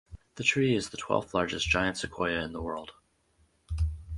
[0.33, 2.93] The tree is the twelfth largest giant sequoia in the world.